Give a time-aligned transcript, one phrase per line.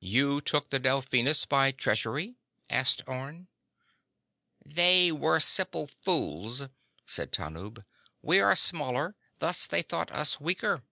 [0.00, 2.34] "You took the Delphinus by treachery?"
[2.68, 3.46] asked Orne.
[4.66, 6.64] "They were simple fools,"
[7.06, 7.84] said Tanub.
[8.20, 10.82] "We are smaller, thus they thought us weaker."